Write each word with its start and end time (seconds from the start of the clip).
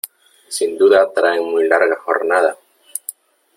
¿sin 0.49 0.79
duda 0.79 1.13
traen 1.13 1.43
muy 1.45 1.67
larga 1.67 1.95
jornada? 1.95 2.57